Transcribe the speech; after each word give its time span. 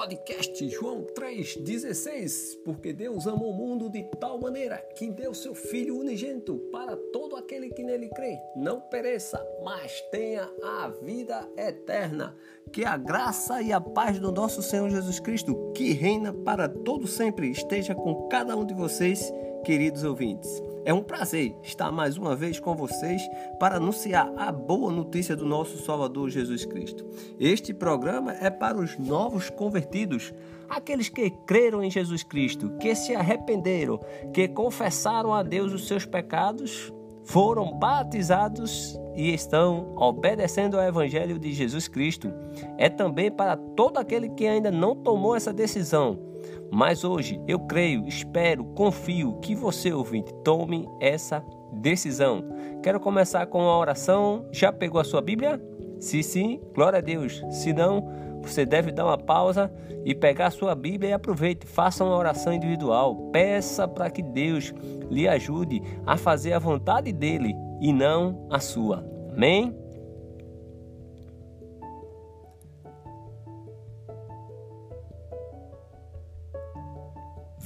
podcast 0.00 0.66
João 0.70 1.04
3,16, 1.14 2.62
porque 2.64 2.90
Deus 2.90 3.26
amou 3.26 3.50
o 3.50 3.54
mundo 3.54 3.90
de 3.90 4.02
tal 4.18 4.40
maneira 4.40 4.78
que 4.96 5.10
deu 5.10 5.34
seu 5.34 5.54
Filho 5.54 5.98
unigênito 5.98 6.56
para 6.72 6.96
todo 7.12 7.36
aquele 7.36 7.68
que 7.68 7.82
nele 7.82 8.08
crê, 8.08 8.38
não 8.56 8.80
pereça, 8.80 9.38
mas 9.62 10.00
tenha 10.10 10.50
a 10.62 10.88
vida 10.88 11.46
eterna. 11.54 12.34
Que 12.72 12.82
a 12.82 12.96
graça 12.96 13.60
e 13.60 13.74
a 13.74 13.80
paz 13.80 14.18
do 14.18 14.32
nosso 14.32 14.62
Senhor 14.62 14.88
Jesus 14.88 15.20
Cristo, 15.20 15.70
que 15.76 15.92
reina 15.92 16.32
para 16.32 16.66
todo 16.66 17.06
sempre, 17.06 17.50
esteja 17.50 17.94
com 17.94 18.26
cada 18.28 18.56
um 18.56 18.64
de 18.64 18.72
vocês, 18.72 19.30
queridos 19.66 20.02
ouvintes. 20.02 20.69
É 20.82 20.94
um 20.94 21.02
prazer 21.02 21.54
estar 21.62 21.92
mais 21.92 22.16
uma 22.16 22.34
vez 22.34 22.58
com 22.58 22.74
vocês 22.74 23.20
para 23.58 23.76
anunciar 23.76 24.32
a 24.36 24.50
boa 24.50 24.90
notícia 24.90 25.36
do 25.36 25.44
nosso 25.44 25.76
Salvador 25.84 26.30
Jesus 26.30 26.64
Cristo. 26.64 27.06
Este 27.38 27.74
programa 27.74 28.32
é 28.32 28.48
para 28.48 28.78
os 28.78 28.98
novos 28.98 29.50
convertidos, 29.50 30.32
aqueles 30.70 31.10
que 31.10 31.30
creram 31.46 31.82
em 31.82 31.90
Jesus 31.90 32.22
Cristo, 32.22 32.70
que 32.80 32.94
se 32.94 33.14
arrependeram, 33.14 34.00
que 34.32 34.48
confessaram 34.48 35.34
a 35.34 35.42
Deus 35.42 35.74
os 35.74 35.86
seus 35.86 36.06
pecados, 36.06 36.90
foram 37.24 37.78
batizados 37.78 38.98
e 39.14 39.34
estão 39.34 39.94
obedecendo 39.96 40.78
ao 40.78 40.82
Evangelho 40.82 41.38
de 41.38 41.52
Jesus 41.52 41.88
Cristo. 41.88 42.32
É 42.78 42.88
também 42.88 43.30
para 43.30 43.54
todo 43.54 43.98
aquele 43.98 44.30
que 44.30 44.46
ainda 44.46 44.70
não 44.70 44.96
tomou 44.96 45.36
essa 45.36 45.52
decisão 45.52 46.29
mas 46.70 47.04
hoje 47.04 47.40
eu 47.46 47.58
creio, 47.58 48.06
espero, 48.06 48.64
confio 48.74 49.38
que 49.40 49.54
você, 49.54 49.92
ouvinte, 49.92 50.32
tome 50.44 50.88
essa 51.00 51.44
decisão. 51.72 52.44
Quero 52.82 53.00
começar 53.00 53.46
com 53.46 53.60
uma 53.60 53.76
oração. 53.76 54.46
Já 54.52 54.72
pegou 54.72 55.00
a 55.00 55.04
sua 55.04 55.20
Bíblia? 55.20 55.60
Se 55.98 56.22
sim, 56.22 56.60
glória 56.74 56.98
a 56.98 57.02
Deus. 57.02 57.42
Se 57.50 57.72
não, 57.72 58.08
você 58.40 58.64
deve 58.64 58.90
dar 58.90 59.04
uma 59.04 59.18
pausa 59.18 59.72
e 60.04 60.14
pegar 60.14 60.46
a 60.46 60.50
sua 60.50 60.74
Bíblia 60.74 61.10
e 61.10 61.12
aproveite, 61.12 61.66
faça 61.66 62.04
uma 62.04 62.16
oração 62.16 62.52
individual. 62.52 63.16
Peça 63.32 63.86
para 63.86 64.10
que 64.10 64.22
Deus 64.22 64.72
lhe 65.10 65.28
ajude 65.28 65.82
a 66.06 66.16
fazer 66.16 66.52
a 66.52 66.58
vontade 66.58 67.12
dele 67.12 67.54
e 67.80 67.92
não 67.92 68.46
a 68.50 68.58
sua. 68.58 69.04
Amém? 69.32 69.76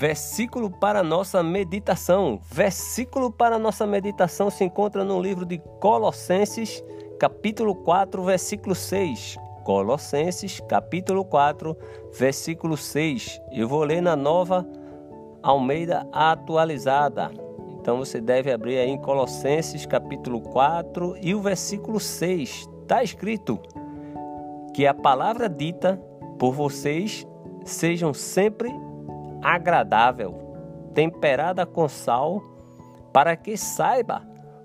Versículo 0.07 0.71
para 0.71 1.03
nossa 1.03 1.43
meditação. 1.43 2.39
Versículo 2.53 3.33
para 3.33 3.59
nossa 3.59 3.87
meditação 3.87 4.51
se 4.51 4.63
encontra 4.63 5.03
no 5.03 5.19
livro 5.19 5.47
de 5.47 5.57
Colossenses, 5.81 6.85
capítulo 7.19 7.75
4, 7.75 8.23
versículo 8.23 8.75
6. 8.75 9.39
Colossenses, 9.65 10.61
capítulo 10.69 11.25
4, 11.25 11.75
versículo 12.13 12.77
6. 12.77 13.41
Eu 13.51 13.67
vou 13.67 13.83
ler 13.83 14.03
na 14.03 14.15
nova 14.15 14.69
Almeida 15.43 16.07
atualizada. 16.13 17.31
Então 17.81 17.97
você 17.97 18.21
deve 18.21 18.53
abrir 18.53 18.77
aí 18.77 18.91
em 18.91 19.01
Colossenses, 19.01 19.87
capítulo 19.87 20.43
4 20.43 21.17
e 21.23 21.35
o 21.35 21.41
versículo 21.41 21.99
6. 21.99 22.69
Está 22.83 23.03
escrito 23.03 23.59
que 24.75 24.87
a 24.87 24.93
palavra 24.93 25.49
dita 25.49 25.97
por 26.39 26.53
vocês 26.53 27.27
sejam 27.65 28.13
sempre 28.13 28.71
agradável, 29.45 30.91
temperada 30.95 31.67
com 31.67 31.87
sal, 31.87 32.42
para 33.12 33.37
que 33.37 33.56
saiba 33.56 34.23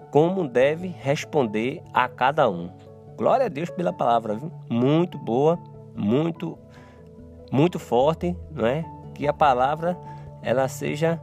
como 0.10 0.48
deve 0.48 0.88
responder 0.88 1.84
a 1.94 2.08
cada 2.08 2.50
um. 2.50 2.72
Glória 3.18 3.48
a 3.48 3.50
Deus 3.50 3.70
pela 3.70 3.92
palavra, 3.92 4.36
viu? 4.36 4.52
muito 4.70 5.18
boa, 5.18 5.60
muito 5.94 6.58
muito 7.52 7.80
forte, 7.80 8.38
não 8.52 8.66
é? 8.66 8.86
Que 9.14 9.28
a 9.28 9.34
palavra 9.34 9.98
ela 10.42 10.68
seja 10.68 11.20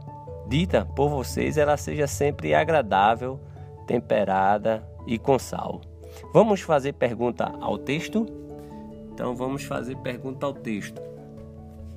dita 0.47 0.85
por 0.85 1.09
vocês, 1.09 1.57
ela 1.57 1.77
seja 1.77 2.05
sempre 2.05 2.53
agradável, 2.53 3.39
temperada 3.87 4.87
e 5.07 5.17
com 5.17 5.39
sal. 5.39 5.81
Vamos 6.33 6.61
fazer 6.61 6.93
pergunta 6.93 7.51
ao 7.59 7.77
texto? 7.77 8.25
Então 9.13 9.35
vamos 9.35 9.63
fazer 9.63 9.95
pergunta 9.97 10.45
ao 10.45 10.53
texto. 10.53 11.01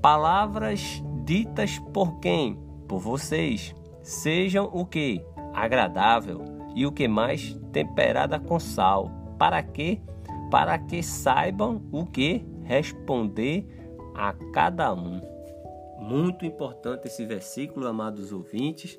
Palavras 0.01 1.03
ditas 1.31 1.79
por 1.93 2.19
quem? 2.19 2.59
Por 2.89 2.99
vocês. 2.99 3.73
Sejam 4.03 4.69
o 4.73 4.85
que? 4.85 5.25
Agradável 5.55 6.43
e 6.75 6.85
o 6.85 6.91
que 6.91 7.07
mais? 7.07 7.57
Temperada 7.73 8.41
com 8.41 8.59
sal. 8.59 9.09
Para 9.39 9.63
quê? 9.63 10.01
Para 10.51 10.77
que 10.77 11.05
saibam 11.05 11.83
o 11.93 12.05
que 12.05 12.45
responder 12.65 13.65
a 14.13 14.33
cada 14.53 14.93
um. 14.93 15.21
Muito 16.01 16.45
importante 16.45 17.07
esse 17.07 17.25
versículo, 17.25 17.87
amados 17.87 18.33
ouvintes. 18.33 18.99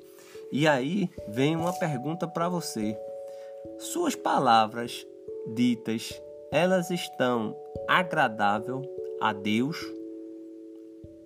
E 0.50 0.66
aí 0.66 1.10
vem 1.28 1.54
uma 1.54 1.78
pergunta 1.78 2.26
para 2.26 2.48
você. 2.48 2.96
Suas 3.78 4.16
palavras 4.16 5.06
ditas, 5.54 6.18
elas 6.50 6.90
estão 6.90 7.54
agradável 7.86 8.80
a 9.20 9.34
Deus? 9.34 9.76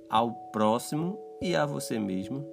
Ao 0.08 0.32
próximo 0.52 1.18
e 1.40 1.54
a 1.54 1.66
você 1.66 1.98
mesmo. 1.98 2.44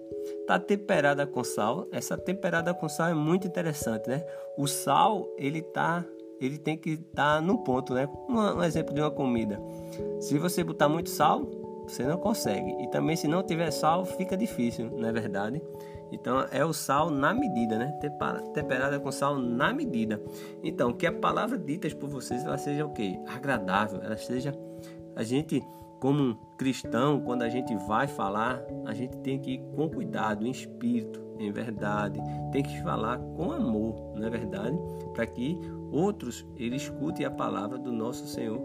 Tá 0.47 0.59
temperada 0.59 1.25
com 1.25 1.44
sal. 1.44 1.88
Essa 1.91 2.18
temperada 2.18 2.74
com 2.74 2.88
sal 2.88 3.09
é 3.09 3.14
muito 3.14 3.47
interessante, 3.47 4.09
né? 4.09 4.25
O 4.58 4.68
sal, 4.68 5.28
ele 5.38 5.62
tá 5.62 6.06
ele 6.41 6.58
tem 6.58 6.75
que 6.78 6.91
estar 6.91 7.36
tá 7.36 7.41
no 7.41 7.59
ponto, 7.59 7.94
né? 7.94 8.08
Um, 8.28 8.38
um, 8.38 8.64
exemplo 8.64 8.94
de 8.94 9.00
uma 9.00 9.12
comida. 9.12 9.62
Se 10.19 10.38
você 10.38 10.64
botar 10.64 10.90
muito 10.90 11.09
sal, 11.09 11.46
você 11.88 12.03
não 12.03 12.18
consegue. 12.18 12.84
E 12.84 12.90
também 12.90 13.16
se 13.16 13.28
não 13.28 13.44
tiver 13.44 13.72
sal, 13.72 14.06
fica 14.06 14.35
difícil, 14.35 14.90
não 14.91 15.08
é 15.08 15.12
verdade? 15.12 15.62
Então 16.12 16.46
é 16.52 16.64
o 16.64 16.74
sal 16.74 17.09
na 17.09 17.34
medida, 17.34 17.78
né? 17.78 17.97
Temperada 18.53 19.00
com 19.00 19.12
sal 19.12 19.38
na 19.38 19.74
medida. 19.74 20.22
Então, 20.62 20.94
que 20.94 21.08
a 21.08 21.12
palavra 21.12 21.58
dita 21.58 21.90
por 21.96 22.09
vocês 22.09 22.46
ela 22.46 22.58
seja 22.58 22.85
o 22.85 22.94
quê? 22.94 23.20
Agradável, 23.28 24.02
ela 24.03 24.18
seja 24.18 24.53
a 25.16 25.24
gente 25.24 25.64
como 26.03 26.36
cristão, 26.58 27.22
quando 27.22 27.44
a 27.44 27.50
gente 27.50 27.74
vai 27.88 28.08
falar, 28.08 28.62
a 28.86 28.94
gente 28.94 29.16
tem 29.19 29.40
que 29.40 29.52
ir 29.52 29.59
com 29.74 29.90
cuidado, 29.90 30.46
em 30.46 30.52
espírito, 30.52 31.24
em 31.40 31.50
verdade, 31.50 32.19
tem 32.52 32.62
que 32.62 32.84
falar 32.84 33.19
com 33.19 33.53
amor, 33.53 34.12
não 34.14 34.28
é 34.28 34.30
verdade? 34.30 34.78
Para 35.14 35.25
que 35.25 35.58
outros 35.94 36.46
eles 36.58 36.81
escutem 36.81 37.25
a 37.25 37.31
palavra 37.31 37.78
do 37.78 37.94
nosso 37.94 38.28
Senhor 38.28 38.62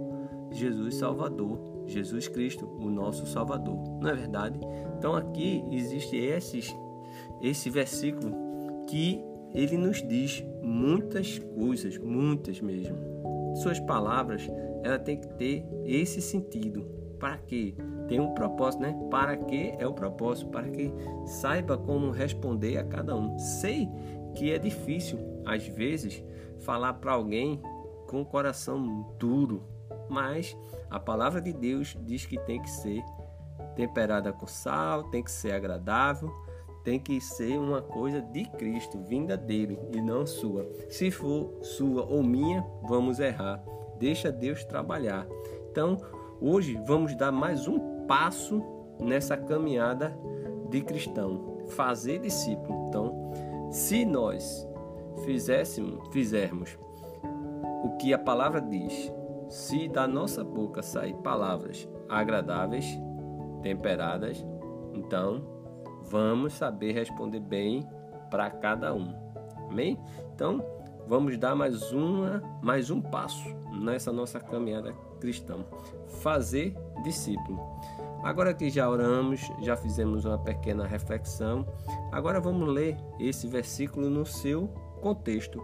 Jesus 0.50 0.96
Salvador, 0.96 1.84
Jesus 1.86 2.26
Cristo, 2.26 2.68
o 2.76 2.90
nosso 2.90 3.24
Salvador, 3.24 3.78
não 4.00 4.10
é 4.10 4.14
verdade? 4.16 4.58
Então 4.98 5.14
aqui 5.14 5.64
existe 5.70 6.16
esses, 6.16 6.74
esse 7.40 7.70
versículo 7.70 8.34
que 8.88 9.22
ele 9.54 9.76
nos 9.76 10.02
diz 10.02 10.44
muitas 10.60 11.38
coisas, 11.38 11.98
muitas 11.98 12.60
mesmo. 12.60 12.98
Suas 13.62 13.78
palavras, 13.78 14.42
ela 14.82 14.98
tem 14.98 15.20
que 15.20 15.28
ter 15.34 15.64
esse 15.84 16.20
sentido, 16.20 16.97
para 17.18 17.38
quê? 17.38 17.74
Tem 18.08 18.20
um 18.20 18.34
propósito, 18.34 18.82
né? 18.82 18.96
Para 19.10 19.36
que 19.36 19.74
é 19.78 19.86
o 19.86 19.92
propósito? 19.92 20.50
Para 20.50 20.68
que 20.68 20.92
saiba 21.26 21.76
como 21.76 22.10
responder 22.10 22.78
a 22.78 22.84
cada 22.84 23.14
um. 23.14 23.38
Sei 23.38 23.88
que 24.34 24.52
é 24.52 24.58
difícil, 24.58 25.18
às 25.44 25.66
vezes, 25.66 26.22
falar 26.60 26.94
para 26.94 27.12
alguém 27.12 27.60
com 28.06 28.22
o 28.22 28.26
coração 28.26 29.14
duro, 29.18 29.62
mas 30.08 30.56
a 30.90 30.98
palavra 30.98 31.40
de 31.40 31.52
Deus 31.52 31.96
diz 32.00 32.24
que 32.24 32.38
tem 32.38 32.60
que 32.62 32.70
ser 32.70 33.02
temperada 33.74 34.32
com 34.32 34.46
sal, 34.46 35.04
tem 35.04 35.22
que 35.22 35.30
ser 35.30 35.52
agradável, 35.52 36.30
tem 36.82 36.98
que 36.98 37.20
ser 37.20 37.58
uma 37.58 37.82
coisa 37.82 38.20
de 38.20 38.44
Cristo, 38.52 38.98
vinda 38.98 39.36
dele 39.36 39.78
e 39.94 40.00
não 40.00 40.26
sua. 40.26 40.66
Se 40.88 41.10
for 41.10 41.58
sua 41.62 42.04
ou 42.04 42.22
minha, 42.22 42.64
vamos 42.88 43.18
errar. 43.18 43.62
Deixa 43.98 44.32
Deus 44.32 44.64
trabalhar. 44.64 45.26
Então, 45.70 46.00
Hoje 46.40 46.80
vamos 46.86 47.16
dar 47.16 47.32
mais 47.32 47.66
um 47.66 48.06
passo 48.06 48.62
nessa 49.00 49.36
caminhada 49.36 50.16
de 50.70 50.80
cristão, 50.82 51.58
fazer 51.70 52.20
discípulo. 52.20 52.86
Então, 52.86 53.32
se 53.72 54.04
nós 54.04 54.64
fizéssemos, 55.24 56.06
fizermos 56.12 56.78
o 57.82 57.96
que 57.98 58.14
a 58.14 58.18
palavra 58.18 58.60
diz, 58.60 59.12
se 59.48 59.88
da 59.88 60.06
nossa 60.06 60.44
boca 60.44 60.80
sair 60.80 61.14
palavras 61.16 61.88
agradáveis, 62.08 62.86
temperadas, 63.60 64.46
então 64.94 65.44
vamos 66.04 66.52
saber 66.52 66.92
responder 66.92 67.40
bem 67.40 67.84
para 68.30 68.48
cada 68.48 68.94
um. 68.94 69.12
Amém? 69.68 69.98
Então, 70.32 70.64
vamos 71.04 71.36
dar 71.36 71.56
mais 71.56 71.90
uma, 71.90 72.40
mais 72.62 72.90
um 72.92 73.00
passo 73.00 73.48
nessa 73.72 74.12
nossa 74.12 74.38
caminhada 74.38 75.07
cristão. 75.18 75.64
Fazer 76.20 76.74
discípulo. 77.02 77.58
Agora 78.22 78.52
que 78.52 78.68
já 78.68 78.88
oramos, 78.88 79.40
já 79.60 79.76
fizemos 79.76 80.24
uma 80.24 80.38
pequena 80.38 80.86
reflexão, 80.86 81.66
agora 82.10 82.40
vamos 82.40 82.68
ler 82.68 82.96
esse 83.18 83.46
versículo 83.46 84.10
no 84.10 84.26
seu 84.26 84.68
contexto. 85.00 85.62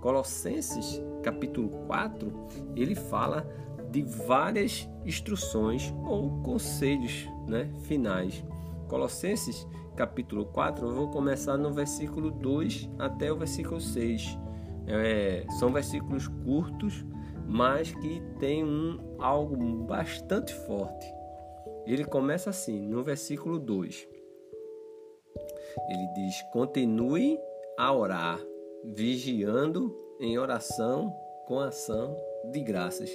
Colossenses, 0.00 1.02
capítulo 1.22 1.68
4, 1.86 2.32
ele 2.76 2.94
fala 2.94 3.44
de 3.90 4.02
várias 4.02 4.88
instruções 5.04 5.92
ou 6.04 6.42
conselhos 6.42 7.28
né, 7.48 7.68
finais. 7.82 8.44
Colossenses 8.86 9.66
capítulo 9.96 10.44
4, 10.46 10.86
eu 10.86 10.94
vou 10.94 11.08
começar 11.08 11.56
no 11.56 11.72
versículo 11.72 12.30
2 12.30 12.90
até 12.98 13.32
o 13.32 13.36
versículo 13.36 13.80
6. 13.80 14.38
É, 14.86 15.44
são 15.58 15.72
versículos 15.72 16.28
curtos, 16.28 17.04
mas 17.46 17.92
que 17.94 18.20
tem 18.38 18.64
um, 18.64 19.16
algo 19.18 19.56
bastante 19.84 20.52
forte. 20.52 21.06
Ele 21.86 22.04
começa 22.04 22.50
assim, 22.50 22.80
no 22.88 23.02
versículo 23.02 23.58
2. 23.58 24.08
Ele 25.88 26.08
diz: 26.14 26.42
Continue 26.52 27.38
a 27.78 27.94
orar, 27.94 28.40
vigiando 28.84 29.94
em 30.18 30.38
oração 30.38 31.14
com 31.46 31.60
ação 31.60 32.16
de 32.50 32.60
graças. 32.60 33.10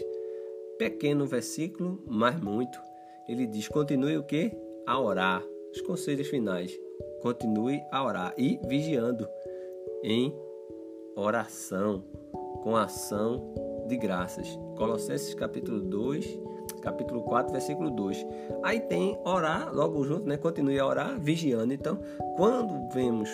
Pequeno 0.77 1.25
versículo, 1.25 2.01
mas 2.07 2.39
muito. 2.39 2.79
Ele 3.27 3.45
diz: 3.45 3.67
Continue 3.67 4.17
o 4.17 4.23
que? 4.23 4.51
A 4.87 4.99
orar. 4.99 5.43
Os 5.73 5.81
conselhos 5.81 6.27
finais. 6.27 6.77
Continue 7.21 7.81
a 7.91 8.03
orar 8.03 8.33
e 8.37 8.59
vigiando 8.67 9.27
em 10.03 10.33
oração 11.15 12.03
com 12.61 12.75
ação 12.75 13.53
de 13.91 13.97
graças. 13.97 14.57
Colossenses 14.77 15.33
capítulo 15.33 15.81
2, 15.81 16.39
capítulo 16.81 17.21
4, 17.23 17.51
versículo 17.51 17.91
2. 17.91 18.25
Aí 18.63 18.79
tem 18.79 19.19
orar 19.25 19.73
logo 19.73 20.01
junto, 20.05 20.27
né? 20.27 20.37
Continue 20.37 20.79
a 20.79 20.87
orar 20.87 21.19
vigiando. 21.19 21.73
Então, 21.73 21.99
quando 22.37 22.89
vemos 22.93 23.29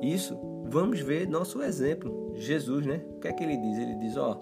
isso, 0.00 0.38
vamos 0.64 1.00
ver 1.00 1.28
nosso 1.28 1.62
exemplo, 1.62 2.32
Jesus, 2.34 2.86
né? 2.86 3.04
O 3.16 3.20
que 3.20 3.28
é 3.28 3.32
que 3.34 3.44
ele 3.44 3.58
diz? 3.58 3.78
Ele 3.78 3.96
diz, 3.96 4.16
ó, 4.16 4.40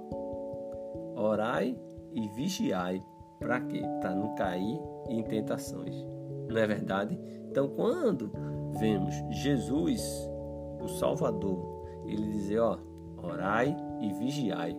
orai 1.16 1.76
e 2.14 2.28
vigiai. 2.28 3.02
Para 3.40 3.60
quê? 3.60 3.82
Para 4.00 4.14
não 4.14 4.36
cair 4.36 4.80
em 5.08 5.22
tentações. 5.24 5.96
Não 6.48 6.58
é 6.58 6.66
verdade? 6.66 7.18
Então, 7.50 7.68
quando 7.68 8.30
vemos 8.78 9.14
Jesus, 9.30 10.00
o 10.80 10.86
Salvador, 10.86 11.58
ele 12.06 12.22
dizer, 12.30 12.60
ó, 12.60 12.78
orai 13.20 13.76
e 14.00 14.12
vigiai 14.12 14.76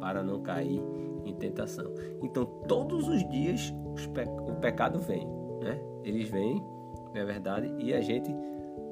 para 0.00 0.22
não 0.22 0.42
cair 0.42 0.82
em 1.24 1.34
tentação. 1.34 1.92
Então, 2.22 2.44
todos 2.66 3.08
os 3.08 3.28
dias 3.28 3.72
o 4.48 4.54
pecado 4.56 4.98
vem, 4.98 5.26
né? 5.60 5.80
Eles 6.04 6.28
vêm, 6.28 6.62
não 7.14 7.16
é 7.16 7.24
verdade? 7.24 7.74
E 7.78 7.92
a 7.92 8.00
gente 8.00 8.34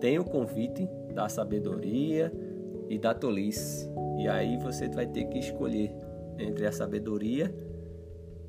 tem 0.01 0.19
o 0.19 0.25
convite 0.25 0.89
da 1.15 1.29
sabedoria 1.29 2.33
e 2.89 2.99
da 2.99 3.15
tolice. 3.15 3.91
E 4.19 4.29
aí 4.29 4.57
você 4.59 4.89
vai 4.89 5.07
ter 5.07 5.25
que 5.27 5.39
escolher 5.39 5.95
entre 6.39 6.67
a 6.67 6.73
sabedoria 6.73 7.55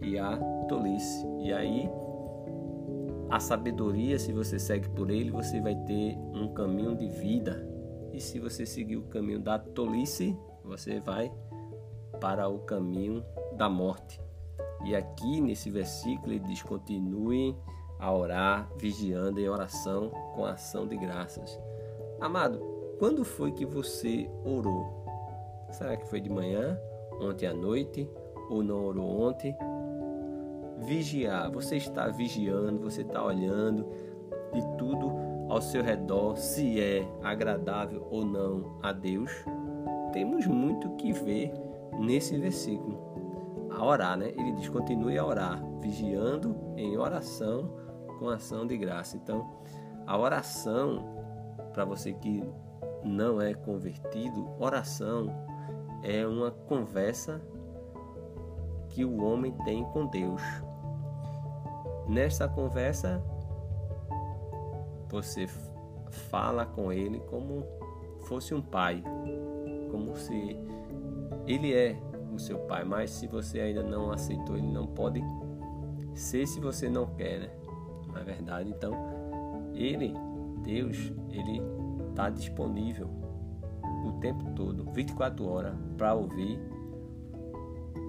e 0.02 0.18
a 0.18 0.38
tolice. 0.68 1.26
E 1.40 1.54
aí 1.54 1.90
a 3.30 3.40
sabedoria, 3.40 4.18
se 4.18 4.32
você 4.32 4.58
segue 4.58 4.90
por 4.90 5.10
ele, 5.10 5.32
você 5.32 5.60
vai 5.60 5.76
ter 5.76 6.18
um 6.34 6.54
caminho 6.54 6.96
de 6.96 7.08
vida. 7.08 7.68
E 8.14 8.20
se 8.20 8.40
você 8.40 8.66
seguir 8.66 8.98
o 8.98 9.04
caminho 9.04 9.40
da 9.40 9.60
tolice, 9.60 10.36
você 10.64 11.00
vai 11.00 11.32
para 12.20 12.48
o 12.48 12.60
caminho 12.60 13.24
da 13.54 13.70
morte. 13.70 14.22
E 14.86 14.96
aqui 14.96 15.42
nesse 15.42 15.70
versículo 15.70 16.34
ele 16.34 16.46
diz: 16.46 16.62
continuem 16.62 17.58
a 18.00 18.14
orar, 18.14 18.70
vigiando 18.78 19.40
em 19.40 19.50
oração 19.50 20.12
com 20.36 20.46
ação 20.46 20.88
de 20.88 20.96
graças. 20.96 21.60
Amado, 22.20 22.60
quando 23.00 23.24
foi 23.24 23.52
que 23.52 23.66
você 23.66 24.30
orou? 24.46 25.06
Será 25.72 25.98
que 25.98 26.08
foi 26.08 26.20
de 26.20 26.30
manhã, 26.30 26.80
ontem 27.20 27.48
à 27.48 27.54
noite, 27.54 28.10
ou 28.50 28.64
não 28.64 28.86
orou 28.86 29.22
ontem? 29.22 29.56
Vigiar, 30.80 31.52
você 31.52 31.78
está 31.78 32.08
vigiando, 32.08 32.80
você 32.80 33.02
está 33.02 33.24
olhando 33.24 33.86
de 34.54 34.62
tudo 34.78 35.12
ao 35.50 35.62
seu 35.62 35.84
redor, 35.84 36.38
se 36.38 36.80
é 36.80 37.08
agradável 37.24 38.08
ou 38.10 38.24
não 38.24 38.80
a 38.82 38.92
Deus. 38.92 39.32
Temos 40.14 40.46
muito 40.46 40.90
que 40.92 41.12
ver 41.12 41.52
nesse 41.98 42.38
versículo. 42.38 42.98
A 43.72 43.86
orar, 43.86 44.18
né? 44.18 44.30
Ele 44.30 44.54
diz: 44.54 44.70
continue 44.70 45.18
a 45.18 45.26
orar, 45.26 45.64
vigiando 45.80 46.56
em 46.76 46.98
oração 46.98 47.70
com 48.20 48.30
ação 48.30 48.66
de 48.66 48.78
graça. 48.78 49.18
Então, 49.18 49.48
a 50.06 50.18
oração, 50.18 51.16
para 51.74 51.86
você 51.86 52.14
que 52.14 52.44
não 53.04 53.42
é 53.42 53.54
convertido, 53.54 54.50
oração 54.60 55.28
é 56.04 56.26
uma 56.26 56.52
conversa 56.52 57.42
que 58.90 59.06
o 59.06 59.24
homem 59.24 59.52
tem 59.64 59.84
com 59.86 60.08
Deus. 60.08 60.42
Nessa 62.08 62.48
conversa, 62.48 63.22
você 65.10 65.46
fala 66.30 66.66
com 66.66 66.92
ele 66.92 67.20
como 67.30 67.64
fosse 68.24 68.54
um 68.54 68.62
pai, 68.62 69.04
como 69.92 70.16
se 70.16 70.58
ele 71.48 71.74
é 71.74 71.98
o 72.34 72.38
seu 72.38 72.60
pai, 72.60 72.84
mas 72.84 73.10
se 73.12 73.26
você 73.26 73.60
ainda 73.60 73.82
não 73.82 74.12
aceitou, 74.12 74.58
ele 74.58 74.68
não 74.68 74.86
pode 74.86 75.24
ser 76.14 76.46
se 76.46 76.60
você 76.60 76.90
não 76.90 77.08
quer, 77.16 77.40
né? 77.40 77.50
Na 78.14 78.22
verdade, 78.22 78.70
então, 78.70 78.94
ele, 79.74 80.14
Deus, 80.64 81.12
ele 81.32 81.62
está 82.10 82.30
disponível 82.30 83.08
o 84.06 84.20
tempo 84.20 84.52
todo, 84.56 84.92
24 84.92 85.48
horas, 85.48 85.74
para 85.98 86.14
ouvir 86.14 86.60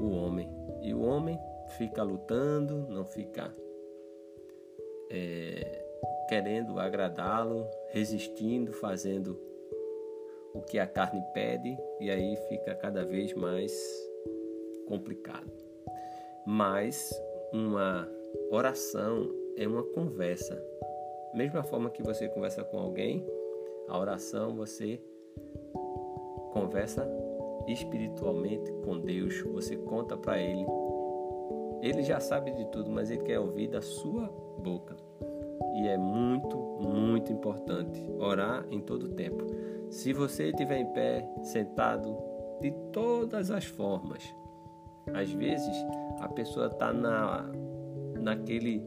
o 0.01 0.11
homem. 0.11 0.49
E 0.83 0.95
o 0.95 1.03
homem 1.03 1.39
fica 1.77 2.03
lutando, 2.03 2.87
não 2.89 3.05
fica 3.05 3.55
é, 5.11 5.85
querendo 6.29 6.79
agradá-lo, 6.79 7.67
resistindo, 7.91 8.73
fazendo 8.73 9.39
o 10.55 10.61
que 10.63 10.79
a 10.79 10.87
carne 10.87 11.23
pede, 11.33 11.77
e 12.01 12.11
aí 12.11 12.37
fica 12.49 12.75
cada 12.75 13.05
vez 13.05 13.35
mais 13.35 13.73
complicado. 14.87 15.51
Mas 16.47 17.11
uma 17.53 18.09
oração 18.51 19.31
é 19.57 19.67
uma 19.67 19.83
conversa. 19.83 20.61
Mesma 21.35 21.63
forma 21.63 21.91
que 21.91 22.03
você 22.03 22.29
conversa 22.29 22.65
com 22.65 22.79
alguém, 22.79 23.27
a 23.89 23.99
oração 23.99 24.55
você 24.55 25.01
conversa 26.53 27.07
espiritualmente 27.67 28.73
com 28.85 28.99
Deus, 28.99 29.43
você 29.43 29.77
conta 29.77 30.17
para 30.17 30.39
ele. 30.41 30.67
Ele 31.83 32.03
já 32.03 32.19
sabe 32.19 32.51
de 32.53 32.65
tudo, 32.67 32.91
mas 32.91 33.11
ele 33.11 33.23
quer 33.23 33.39
ouvir 33.39 33.69
da 33.69 33.81
sua 33.81 34.27
boca. 34.59 34.97
E 35.77 35.87
é 35.87 35.97
muito, 35.97 36.57
muito 36.57 37.33
importante 37.33 38.05
orar 38.19 38.67
em 38.71 38.81
todo 38.81 39.09
tempo. 39.11 39.45
Se 39.91 40.13
você 40.13 40.51
estiver 40.51 40.79
em 40.79 40.93
pé, 40.93 41.27
sentado, 41.43 42.17
de 42.61 42.71
todas 42.93 43.51
as 43.51 43.65
formas, 43.65 44.35
às 45.15 45.31
vezes 45.33 45.77
a 46.21 46.29
pessoa 46.29 46.67
está 46.67 46.93
na, 46.93 47.51
naquele 48.21 48.83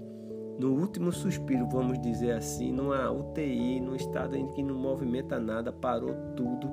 no 0.60 0.80
último 0.80 1.12
suspiro, 1.12 1.68
vamos 1.68 2.00
dizer 2.00 2.34
assim, 2.34 2.72
numa 2.72 3.10
UTI, 3.10 3.80
num 3.80 3.96
estado 3.96 4.38
em 4.38 4.48
que 4.48 4.62
não 4.62 4.76
movimenta 4.76 5.40
nada, 5.40 5.72
parou 5.72 6.14
tudo, 6.36 6.72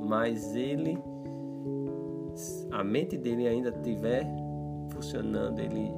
mas 0.00 0.54
ele, 0.54 0.96
a 2.70 2.84
mente 2.84 3.16
dele 3.16 3.48
ainda 3.48 3.70
estiver 3.70 4.24
funcionando, 4.90 5.58
ele 5.58 5.90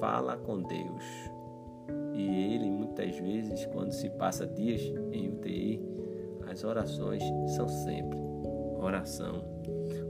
fala 0.00 0.36
com 0.38 0.62
Deus. 0.62 1.04
E 2.14 2.54
ele, 2.54 2.70
muitas 2.70 3.18
vezes, 3.18 3.66
quando 3.66 3.92
se 3.92 4.08
passa 4.10 4.46
dias 4.46 4.80
em 5.12 5.28
UTI, 5.28 5.82
as 6.56 6.64
orações 6.64 7.22
são 7.54 7.68
sempre 7.68 8.18
oração. 8.80 9.44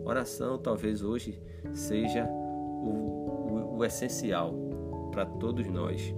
Oração 0.04 0.56
talvez 0.56 1.02
hoje 1.02 1.42
seja 1.74 2.24
o, 2.24 3.74
o, 3.74 3.76
o 3.78 3.84
essencial 3.84 4.54
para 5.10 5.26
todos 5.26 5.66
nós. 5.66 6.14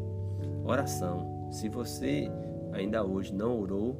Oração. 0.66 1.48
Se 1.50 1.70
você 1.70 2.30
ainda 2.74 3.02
hoje 3.02 3.32
não 3.32 3.58
orou, 3.58 3.96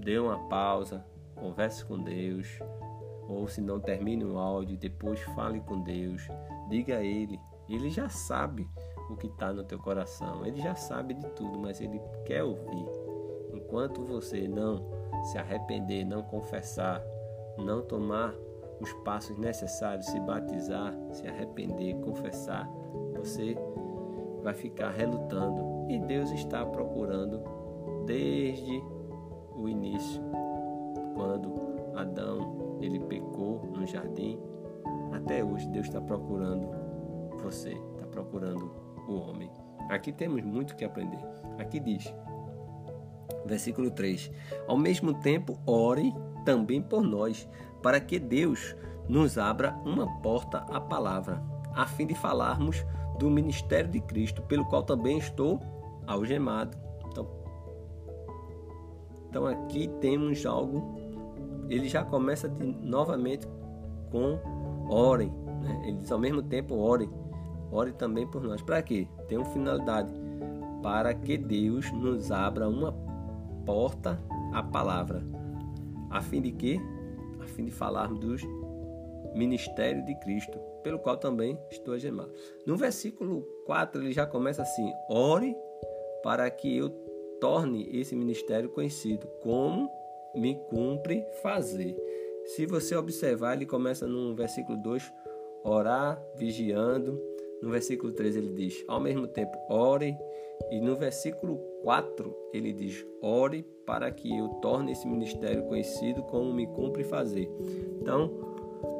dê 0.00 0.18
uma 0.18 0.48
pausa, 0.48 1.06
converse 1.36 1.84
com 1.84 2.02
Deus, 2.02 2.48
ou 3.28 3.46
se 3.46 3.60
não 3.60 3.78
termine 3.78 4.24
o 4.24 4.36
áudio, 4.36 4.76
depois 4.76 5.20
fale 5.36 5.60
com 5.60 5.80
Deus, 5.80 6.26
diga 6.68 6.96
a 6.96 7.04
Ele. 7.04 7.38
Ele 7.68 7.88
já 7.88 8.08
sabe 8.08 8.68
o 9.08 9.16
que 9.16 9.28
está 9.28 9.52
no 9.52 9.62
teu 9.62 9.78
coração, 9.78 10.44
Ele 10.44 10.60
já 10.60 10.74
sabe 10.74 11.14
de 11.14 11.28
tudo, 11.36 11.56
mas 11.56 11.80
Ele 11.80 12.00
quer 12.24 12.42
ouvir. 12.42 12.88
Enquanto 13.54 14.02
você 14.02 14.48
não 14.48 14.99
se 15.24 15.38
arrepender, 15.38 16.04
não 16.04 16.22
confessar, 16.22 17.02
não 17.58 17.82
tomar 17.82 18.34
os 18.80 18.92
passos 19.04 19.36
necessários, 19.38 20.06
se 20.06 20.18
batizar, 20.20 20.94
se 21.12 21.26
arrepender, 21.26 21.94
confessar, 22.00 22.68
você 23.14 23.56
vai 24.42 24.54
ficar 24.54 24.90
relutando. 24.90 25.86
E 25.88 25.98
Deus 25.98 26.30
está 26.30 26.64
procurando 26.64 27.42
desde 28.06 28.82
o 29.54 29.68
início, 29.68 30.22
quando 31.14 31.52
Adão 31.94 32.78
ele 32.80 33.00
pecou 33.00 33.62
no 33.66 33.86
jardim, 33.86 34.40
até 35.12 35.44
hoje 35.44 35.68
Deus 35.68 35.86
está 35.86 36.00
procurando 36.00 36.80
você 37.42 37.72
está 37.72 38.06
procurando 38.06 38.70
o 39.08 39.14
homem. 39.14 39.50
Aqui 39.88 40.12
temos 40.12 40.42
muito 40.42 40.76
que 40.76 40.84
aprender. 40.84 41.18
Aqui 41.58 41.80
diz, 41.80 42.14
versículo 43.50 43.90
3: 43.90 44.30
Ao 44.66 44.78
mesmo 44.78 45.12
tempo, 45.20 45.58
ore 45.66 46.14
também 46.44 46.80
por 46.80 47.02
nós, 47.02 47.46
para 47.82 48.00
que 48.00 48.18
Deus 48.18 48.74
nos 49.08 49.36
abra 49.36 49.74
uma 49.84 50.06
porta 50.20 50.58
à 50.70 50.80
palavra, 50.80 51.42
a 51.74 51.86
fim 51.86 52.06
de 52.06 52.14
falarmos 52.14 52.84
do 53.18 53.28
ministério 53.28 53.90
de 53.90 54.00
Cristo, 54.00 54.40
pelo 54.42 54.64
qual 54.64 54.82
também 54.82 55.18
estou 55.18 55.60
algemado. 56.06 56.78
Então, 57.08 57.28
então 59.28 59.46
aqui 59.46 59.88
temos 60.00 60.46
algo, 60.46 60.96
ele 61.68 61.88
já 61.88 62.04
começa 62.04 62.48
de, 62.48 62.64
novamente 62.64 63.46
com 64.10 64.38
orem. 64.88 65.30
Né? 65.60 65.82
Ele 65.84 65.96
diz 65.98 66.10
ao 66.10 66.18
mesmo 66.18 66.42
tempo 66.42 66.76
orem. 66.76 67.10
Ore 67.72 67.92
também 67.92 68.26
por 68.26 68.42
nós. 68.42 68.60
Para 68.62 68.82
quê? 68.82 69.06
Tem 69.28 69.38
uma 69.38 69.46
finalidade. 69.46 70.12
Para 70.82 71.14
que 71.14 71.36
Deus 71.38 71.92
nos 71.92 72.32
abra 72.32 72.68
uma 72.68 72.90
porta 73.64 74.20
à 74.52 74.62
palavra. 74.62 75.22
A 76.10 76.20
fim 76.20 76.40
de 76.40 76.52
quê? 76.52 76.78
A 77.40 77.46
fim 77.46 77.64
de 77.64 77.70
falarmos 77.70 78.18
dos 78.18 78.42
ministério 79.34 80.04
de 80.04 80.14
Cristo, 80.16 80.58
pelo 80.82 80.98
qual 80.98 81.16
também 81.16 81.58
estou 81.70 81.94
agemado. 81.94 82.32
No 82.66 82.76
versículo 82.76 83.42
4 83.66 84.02
ele 84.02 84.12
já 84.12 84.26
começa 84.26 84.62
assim: 84.62 84.92
Ore 85.08 85.56
para 86.22 86.50
que 86.50 86.76
eu 86.76 86.90
torne 87.40 87.88
esse 87.96 88.14
ministério 88.14 88.68
conhecido, 88.68 89.26
como 89.42 89.90
me 90.34 90.54
cumpre 90.68 91.24
fazer. 91.42 91.96
Se 92.44 92.66
você 92.66 92.94
observar, 92.96 93.54
ele 93.54 93.66
começa 93.66 94.06
no 94.06 94.34
versículo 94.34 94.78
2, 94.78 95.12
orar, 95.64 96.22
vigiando. 96.34 97.20
No 97.62 97.70
versículo 97.70 98.12
3 98.12 98.36
ele 98.36 98.52
diz, 98.54 98.84
ao 98.88 99.00
mesmo 99.00 99.26
tempo, 99.26 99.56
ore. 99.68 100.16
E 100.70 100.80
no 100.80 100.96
versículo 100.96 101.58
4 101.82 102.34
ele 102.52 102.72
diz, 102.72 103.04
ore 103.22 103.62
para 103.86 104.10
que 104.10 104.36
eu 104.36 104.48
torne 104.60 104.92
esse 104.92 105.06
ministério 105.06 105.64
conhecido 105.64 106.22
como 106.24 106.52
me 106.52 106.66
cumpre 106.66 107.04
fazer. 107.04 107.50
Então, 108.00 108.30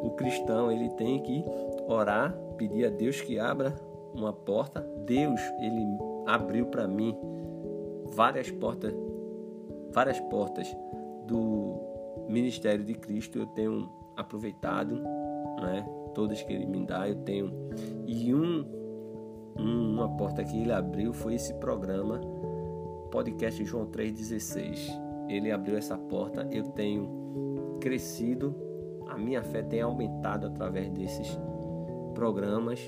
o 0.03 0.11
cristão 0.11 0.71
ele 0.71 0.89
tem 0.91 1.23
que 1.23 1.45
orar, 1.87 2.37
pedir 2.57 2.87
a 2.87 2.91
Deus 2.91 3.21
que 3.21 3.39
abra 3.39 3.75
uma 4.15 4.33
porta. 4.33 4.81
Deus, 5.05 5.41
ele 5.61 5.85
abriu 6.27 6.67
para 6.67 6.87
mim 6.87 7.17
várias 8.13 8.51
portas, 8.51 8.95
várias 9.93 10.19
portas 10.21 10.75
do 11.27 11.79
ministério 12.29 12.85
de 12.85 12.95
Cristo. 12.95 13.39
Eu 13.39 13.47
tenho 13.47 13.89
aproveitado, 14.17 14.95
né? 15.61 15.87
Todas 16.15 16.43
que 16.43 16.53
ele 16.53 16.67
me 16.67 16.85
dá, 16.85 17.09
eu 17.09 17.17
tenho. 17.17 17.53
E 18.07 18.35
um, 18.35 18.65
uma 19.61 20.17
porta 20.17 20.43
que 20.43 20.61
ele 20.61 20.73
abriu 20.73 21.13
foi 21.13 21.35
esse 21.35 21.55
programa 21.55 22.21
podcast 23.11 23.65
João 23.65 23.87
3:16. 23.87 24.91
Ele 25.29 25.51
abriu 25.51 25.77
essa 25.77 25.97
porta, 25.97 26.49
eu 26.51 26.65
tenho 26.71 27.79
crescido, 27.81 28.55
a 29.09 29.17
minha 29.17 29.43
fé 29.43 29.63
tem 29.63 29.81
aumentado 29.81 30.47
através 30.47 30.89
desses 30.91 31.39
programas. 32.15 32.81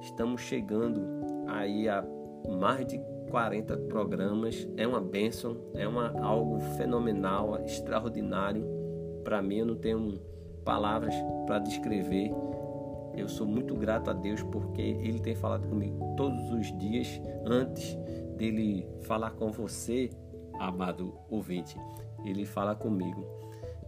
Estamos 0.00 0.42
chegando 0.42 1.02
aí 1.46 1.88
a 1.88 2.04
mais 2.48 2.86
de 2.86 3.00
40 3.30 3.76
programas. 3.88 4.68
É 4.76 4.86
uma 4.86 5.00
bênção, 5.00 5.56
é 5.74 5.86
uma, 5.86 6.12
algo 6.20 6.60
fenomenal, 6.76 7.58
extraordinário. 7.64 8.64
Para 9.24 9.42
mim, 9.42 9.58
eu 9.58 9.66
não 9.66 9.76
tenho 9.76 10.18
palavras 10.64 11.14
para 11.46 11.58
descrever. 11.58 12.32
Eu 13.16 13.28
sou 13.28 13.46
muito 13.46 13.74
grato 13.74 14.10
a 14.10 14.12
Deus 14.12 14.42
porque 14.42 14.82
Ele 14.82 15.18
tem 15.18 15.34
falado 15.34 15.66
comigo 15.66 16.14
todos 16.16 16.50
os 16.52 16.76
dias 16.78 17.20
antes 17.44 17.96
dele 18.36 18.86
falar 19.02 19.30
com 19.30 19.50
você, 19.50 20.10
amado 20.58 21.14
ouvinte. 21.30 21.76
Ele 22.24 22.44
fala 22.44 22.74
comigo. 22.74 23.24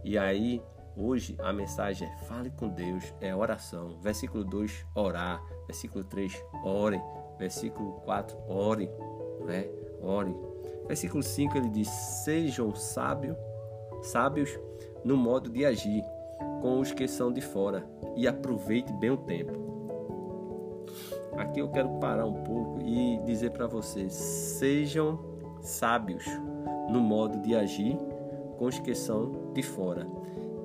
E 0.03 0.17
aí, 0.17 0.61
hoje 0.95 1.35
a 1.39 1.53
mensagem 1.53 2.07
é 2.07 2.17
fale 2.25 2.49
com 2.49 2.69
Deus, 2.69 3.13
é 3.21 3.35
oração. 3.35 3.99
Versículo 4.01 4.43
2, 4.43 4.85
orar. 4.95 5.41
Versículo 5.67 6.03
3, 6.03 6.43
ore. 6.63 7.01
Versículo 7.37 7.93
4, 8.01 8.37
ore, 8.47 8.89
né? 9.45 9.69
Ore. 10.01 10.35
Versículo 10.87 11.21
5 11.21 11.57
ele 11.57 11.69
diz: 11.69 11.87
"Sejam 11.87 12.73
sábios, 12.73 13.37
sábios 14.01 14.57
no 15.03 15.15
modo 15.15 15.49
de 15.49 15.65
agir 15.65 16.03
com 16.61 16.79
os 16.79 16.91
que 16.91 17.07
são 17.07 17.31
de 17.31 17.41
fora 17.41 17.85
e 18.15 18.27
aproveite 18.27 18.91
bem 18.93 19.11
o 19.11 19.17
tempo." 19.17 19.69
Aqui 21.37 21.59
eu 21.59 21.69
quero 21.69 21.89
parar 21.99 22.25
um 22.25 22.43
pouco 22.43 22.81
e 22.81 23.19
dizer 23.25 23.51
para 23.51 23.67
vocês: 23.67 24.13
sejam 24.13 25.19
sábios 25.61 26.25
no 26.89 26.99
modo 26.99 27.39
de 27.39 27.55
agir 27.55 27.97
com 28.57 28.65
os 28.65 28.79
que 28.79 28.93
são 28.93 29.51
de 29.53 29.63
fora. 29.63 30.07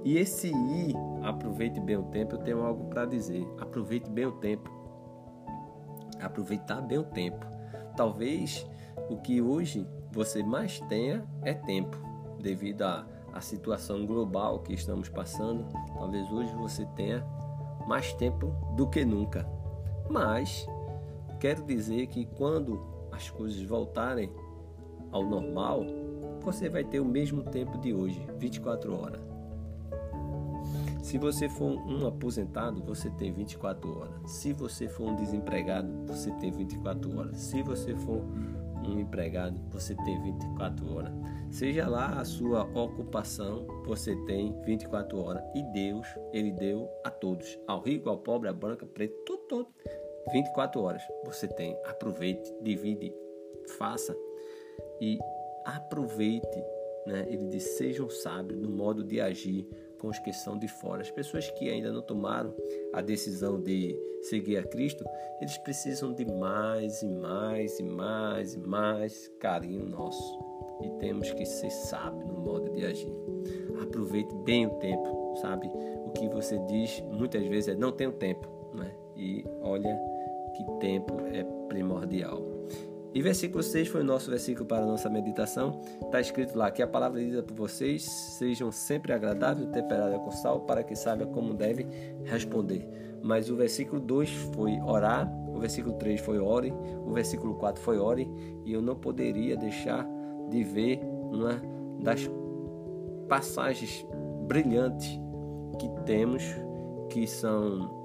E 0.05 0.19
esse 0.19 0.49
ir, 0.49 0.95
aproveite 1.23 1.81
bem 1.81 1.97
o 1.97 2.03
tempo, 2.05 2.35
eu 2.35 2.39
tenho 2.41 2.63
algo 2.63 2.85
para 2.87 3.07
dizer. 3.07 3.47
Aproveite 3.59 4.11
bem 4.11 4.27
o 4.27 4.33
tempo 4.33 4.85
aproveitar 6.25 6.81
bem 6.81 6.99
o 6.99 7.05
tempo. 7.05 7.47
Talvez 7.97 8.67
o 9.09 9.17
que 9.17 9.41
hoje 9.41 9.87
você 10.11 10.43
mais 10.43 10.81
tenha 10.81 11.25
é 11.43 11.55
tempo, 11.55 11.97
devido 12.41 12.83
à, 12.83 13.07
à 13.35 13.41
situação 13.41 14.07
global 14.07 14.61
que 14.61 14.73
estamos 14.73 15.09
passando. 15.09 15.67
Talvez 15.93 16.31
hoje 16.31 16.55
você 16.55 16.87
tenha 16.95 17.27
mais 17.87 18.13
tempo 18.15 18.55
do 18.77 18.89
que 18.89 19.05
nunca. 19.05 19.47
Mas 20.09 20.67
quero 21.41 21.65
dizer 21.65 22.07
que 22.07 22.25
quando 22.25 22.81
as 23.11 23.29
coisas 23.31 23.61
voltarem 23.63 24.31
ao 25.11 25.25
normal, 25.25 25.85
você 26.41 26.69
vai 26.69 26.85
ter 26.85 27.01
o 27.01 27.05
mesmo 27.05 27.43
tempo 27.43 27.77
de 27.79 27.93
hoje, 27.93 28.25
24 28.39 29.01
horas. 29.01 29.21
Se 31.03 31.19
você 31.19 31.49
for 31.49 31.77
um 31.87 32.07
aposentado, 32.07 32.83
você 32.83 33.11
tem 33.11 33.33
24 33.33 33.99
horas. 33.99 34.31
Se 34.31 34.53
você 34.53 34.89
for 34.89 35.11
um 35.11 35.17
desempregado, 35.17 35.89
você 36.07 36.31
tem 36.33 36.51
24 36.51 37.19
horas. 37.19 37.37
Se 37.37 37.63
você 37.63 37.95
for 37.95 38.23
um 38.87 39.01
empregado, 39.01 39.59
você 39.71 39.95
tem 39.95 40.23
24 40.23 40.95
horas. 40.95 41.13
Seja 41.51 41.89
lá 41.89 42.21
a 42.21 42.25
sua 42.25 42.65
ocupação, 42.75 43.67
você 43.85 44.17
tem 44.27 44.61
24 44.63 45.19
horas. 45.19 45.43
E 45.55 45.63
Deus, 45.73 46.07
Ele 46.33 46.53
deu 46.53 46.89
a 47.05 47.11
todos, 47.11 47.59
ao 47.67 47.81
rico, 47.81 48.09
ao 48.09 48.19
pobre, 48.19 48.49
à 48.49 48.53
branca, 48.53 48.87
preto, 48.87 49.15
tudo, 49.25 49.43
tudo. 49.49 49.69
24 50.33 50.81
horas 50.81 51.03
você 51.25 51.47
tem. 51.47 51.77
Aproveite, 51.85 52.53
divide, 52.63 53.15
faça 53.79 54.17
e 55.01 55.19
aproveite. 55.65 56.65
Né? 57.07 57.27
Ele 57.29 57.47
diz: 57.49 57.63
sejam 57.77 58.09
sábios 58.09 58.59
no 58.61 58.71
modo 58.71 59.05
de 59.05 59.21
agir 59.21 59.67
com 60.05 60.11
os 60.11 60.19
que 60.19 60.35
são 60.35 60.59
de 60.59 60.69
fora. 60.69 61.01
As 61.01 61.11
pessoas 61.11 61.51
que 61.53 61.71
ainda 61.71 61.91
não 61.91 62.03
tomaram 62.03 62.55
a 62.93 63.01
decisão 63.01 63.59
de 63.59 63.99
seguir 64.21 64.59
a 64.59 64.63
Cristo, 64.63 65.03
eles 65.41 65.57
precisam 65.59 66.13
de 66.13 66.27
mais 66.27 67.03
e 67.03 67.09
mais 67.09 67.79
e 67.79 67.83
mais 67.83 68.53
e 68.53 68.59
mais 68.59 69.29
carinho 69.41 69.87
nosso. 69.87 70.39
E 70.83 70.91
temos 70.99 71.33
que 71.33 71.47
ser 71.47 71.71
sábios 71.71 72.27
no 72.27 72.39
modo 72.39 72.71
de 72.73 72.85
agir. 72.85 73.13
Aproveite 73.83 74.35
bem 74.45 74.67
o 74.67 74.71
tempo, 74.75 75.37
sabe? 75.41 75.69
O 76.05 76.11
que 76.11 76.29
você 76.29 76.59
diz 76.67 77.01
muitas 77.11 77.47
vezes 77.47 77.69
é 77.69 77.75
não 77.75 77.91
tenho 77.91 78.13
tempo, 78.13 78.47
né? 78.75 78.95
E 79.17 79.43
olha 79.63 79.99
que 80.55 80.65
tempo 80.81 81.19
é 81.33 81.43
primordial. 81.69 82.43
E 83.15 83.23
versículo 83.23 83.63
6 83.63 83.87
foi 83.87 84.01
o 84.01 84.05
nosso 84.05 84.29
versículo 84.29 84.67
para 84.67 84.83
a 84.83 84.87
nossa 84.87 85.09
meditação. 85.09 85.81
Está 86.03 86.21
escrito 86.21 86.59
lá 86.59 86.69
que 86.73 86.83
a 86.83 86.87
palavra 86.87 87.25
dita 87.25 87.45
por 87.45 87.55
vocês 87.55 88.03
sejam 88.03 88.73
sempre 88.73 89.13
agradável, 89.13 89.67
temperada 89.69 90.19
com 90.19 90.33
sal, 90.33 90.63
para 90.63 90.83
que 90.83 90.97
saiba 90.97 91.25
como 91.25 91.55
deve 91.55 91.87
responder. 92.25 92.89
Mas 93.23 93.49
o 93.49 93.55
versículo 93.55 94.01
2 94.01 94.31
foi 94.53 94.81
orar, 94.81 95.33
o 95.49 95.61
versículo 95.61 95.95
3 95.95 96.21
foi 96.21 96.41
ore, 96.41 96.73
o 97.07 97.13
versículo 97.13 97.55
4 97.55 97.81
foi 97.81 97.99
ore, 97.99 98.29
e 98.65 98.73
eu 98.73 98.83
não 98.83 98.97
poderia 98.97 99.57
deixar 99.57 100.05
de 100.51 100.65
ver 100.65 101.01
uma 101.31 101.63
das 102.01 102.29
passagens 103.29 104.05
brilhantes 104.49 105.21
que 105.79 105.89
temos, 106.05 106.43
que 107.09 107.29
são 107.29 108.03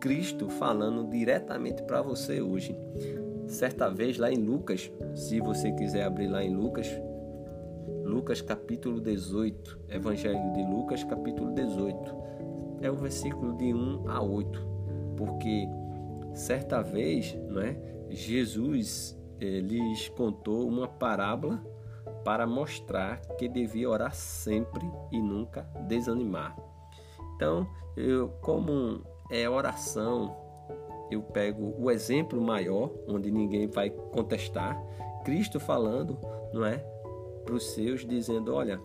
Cristo 0.00 0.48
falando 0.48 1.08
diretamente 1.08 1.84
para 1.84 2.02
você 2.02 2.40
hoje. 2.42 2.76
Certa 3.48 3.88
vez 3.88 4.18
lá 4.18 4.30
em 4.30 4.36
Lucas, 4.36 4.92
se 5.14 5.40
você 5.40 5.72
quiser 5.72 6.04
abrir 6.04 6.28
lá 6.28 6.44
em 6.44 6.54
Lucas, 6.54 6.86
Lucas 8.04 8.42
capítulo 8.42 9.00
18, 9.00 9.80
Evangelho 9.88 10.52
de 10.52 10.62
Lucas 10.62 11.02
capítulo 11.02 11.54
18, 11.54 12.14
é 12.82 12.90
o 12.90 12.94
versículo 12.94 13.56
de 13.56 13.72
1 13.72 14.08
a 14.08 14.22
8, 14.22 14.68
porque 15.16 15.66
certa 16.34 16.82
vez, 16.82 17.34
não 17.48 17.62
é, 17.62 17.80
Jesus 18.10 19.18
lhes 19.40 20.10
contou 20.10 20.68
uma 20.68 20.86
parábola 20.86 21.58
para 22.24 22.46
mostrar 22.46 23.18
que 23.38 23.48
devia 23.48 23.88
orar 23.88 24.14
sempre 24.14 24.84
e 25.10 25.22
nunca 25.22 25.62
desanimar. 25.88 26.54
Então, 27.34 27.66
eu 27.96 28.28
como 28.42 29.02
é 29.30 29.48
oração 29.48 30.36
eu 31.10 31.22
pego 31.22 31.74
o 31.78 31.90
exemplo 31.90 32.40
maior, 32.40 32.90
onde 33.06 33.30
ninguém 33.30 33.66
vai 33.66 33.90
contestar, 33.90 34.80
Cristo 35.24 35.58
falando, 35.60 36.18
não 36.52 36.64
é? 36.64 36.78
Para 37.44 37.54
os 37.54 37.64
seus, 37.70 38.06
dizendo: 38.06 38.54
olha, 38.54 38.80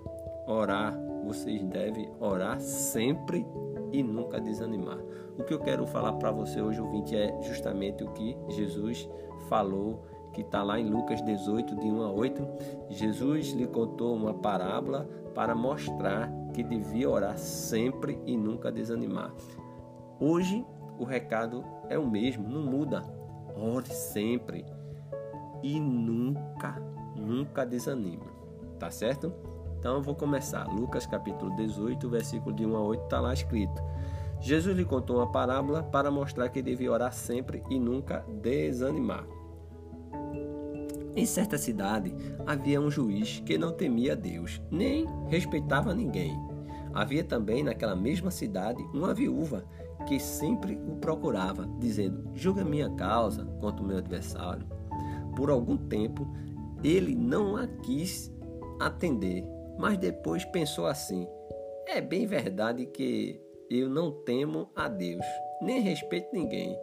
orar, 0.48 0.98
vocês 1.26 1.64
devem 1.64 2.10
orar 2.20 2.60
sempre 2.60 3.46
e 3.92 4.04
nunca 4.04 4.40
desanimar. 4.40 5.00
O 5.38 5.44
que 5.44 5.54
eu 5.54 5.60
quero 5.60 5.86
falar 5.88 6.14
para 6.14 6.32
você 6.32 6.62
hoje, 6.62 6.82
ouvinte, 6.82 7.16
é 7.16 7.42
justamente 7.44 8.04
o 8.04 8.12
que 8.12 8.38
Jesus 8.50 9.10
falou, 9.48 10.04
que 10.34 10.42
está 10.42 10.64
lá 10.64 10.80
em 10.80 10.90
Lucas 10.90 11.22
18, 11.22 11.76
de 11.76 11.88
1 11.88 12.02
a 12.02 12.12
8. 12.12 12.48
Jesus 12.90 13.48
lhe 13.52 13.68
contou 13.68 14.16
uma 14.16 14.34
parábola 14.34 15.08
para 15.34 15.56
mostrar 15.56 16.32
que 16.54 16.64
devia 16.64 17.10
orar 17.10 17.38
sempre 17.38 18.20
e 18.26 18.38
nunca 18.38 18.72
desanimar. 18.72 19.34
Hoje 20.20 20.66
o 20.98 21.04
recado 21.04 21.64
é 21.90 21.98
o 21.98 22.10
mesmo, 22.10 22.48
não 22.48 22.62
muda. 22.62 23.02
Ore 23.56 23.90
sempre 23.90 24.66
e 25.62 25.80
nunca, 25.80 26.82
nunca 27.16 27.66
desanime. 27.66 28.28
Tá 28.80 28.90
certo? 28.90 29.34
Então 29.80 29.96
eu 29.96 30.02
vou 30.02 30.16
começar. 30.16 30.66
Lucas 30.68 31.06
capítulo 31.06 31.56
18, 31.56 32.10
versículo 32.10 32.56
de 32.56 32.66
1 32.66 32.76
a 32.76 32.82
8 32.82 33.04
está 33.04 33.20
lá 33.20 33.34
escrito. 33.34 33.82
Jesus 34.40 34.76
lhe 34.76 34.84
contou 34.84 35.18
uma 35.18 35.32
parábola 35.32 35.84
para 35.84 36.12
mostrar 36.12 36.50
que 36.50 36.62
devia 36.62 36.92
orar 36.92 37.14
sempre 37.14 37.64
e 37.70 37.80
nunca 37.80 38.26
desanimar. 38.42 39.26
Em 41.16 41.26
certa 41.26 41.58
cidade 41.58 42.14
havia 42.46 42.82
um 42.82 42.90
juiz 42.90 43.40
que 43.46 43.58
não 43.58 43.72
temia 43.72 44.16
Deus, 44.16 44.62
nem 44.72 45.06
respeitava 45.28 45.94
ninguém. 45.94 46.38
Havia 46.94 47.24
também 47.24 47.64
naquela 47.64 47.96
mesma 47.96 48.32
cidade 48.32 48.84
uma 48.94 49.14
viúva 49.14 49.64
que 50.04 50.20
sempre 50.20 50.80
o 50.88 50.96
procurava, 50.96 51.68
dizendo: 51.80 52.30
Julga 52.34 52.64
minha 52.64 52.90
causa 52.92 53.46
contra 53.60 53.84
o 53.84 53.88
meu 53.88 53.98
adversário. 53.98 54.66
Por 55.36 55.50
algum 55.50 55.78
tempo 55.78 56.28
ele 56.84 57.16
não 57.16 57.56
a 57.56 57.66
quis 57.68 58.32
atender, 58.80 59.44
mas 59.78 59.98
depois 59.98 60.44
pensou 60.46 60.86
assim: 60.86 61.28
É 61.88 62.02
bem 62.02 62.26
verdade 62.26 62.86
que 62.86 63.42
eu 63.70 63.90
não 63.90 64.12
temo 64.24 64.70
a 64.76 64.88
Deus, 64.88 65.26
nem 65.62 65.82
respeito 65.82 66.30
ninguém. 66.34 66.78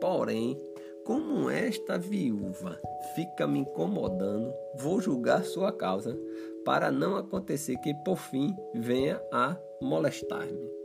Porém, 0.00 0.58
como 1.04 1.48
esta 1.48 1.98
viúva 1.98 2.80
fica 3.14 3.46
me 3.46 3.60
incomodando, 3.60 4.52
vou 4.76 5.00
julgar 5.00 5.44
sua 5.44 5.70
causa, 5.70 6.18
para 6.64 6.90
não 6.90 7.16
acontecer 7.16 7.76
que 7.76 7.94
por 8.04 8.16
fim 8.16 8.56
venha 8.74 9.20
a 9.30 9.56
molestar-me. 9.82 10.83